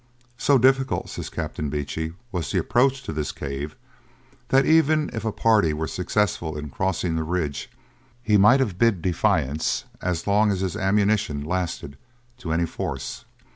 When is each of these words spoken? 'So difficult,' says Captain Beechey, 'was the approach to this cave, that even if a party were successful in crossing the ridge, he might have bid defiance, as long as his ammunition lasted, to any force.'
'So 0.35 0.57
difficult,' 0.57 1.09
says 1.11 1.29
Captain 1.29 1.69
Beechey, 1.69 2.13
'was 2.31 2.49
the 2.49 2.57
approach 2.57 3.03
to 3.03 3.13
this 3.13 3.31
cave, 3.31 3.75
that 4.47 4.65
even 4.65 5.11
if 5.13 5.23
a 5.23 5.31
party 5.31 5.73
were 5.73 5.85
successful 5.85 6.57
in 6.57 6.71
crossing 6.71 7.15
the 7.15 7.23
ridge, 7.23 7.69
he 8.23 8.35
might 8.35 8.61
have 8.61 8.79
bid 8.79 9.03
defiance, 9.03 9.83
as 10.01 10.25
long 10.25 10.49
as 10.51 10.61
his 10.61 10.75
ammunition 10.75 11.45
lasted, 11.45 11.97
to 12.39 12.51
any 12.51 12.65
force.' 12.65 13.25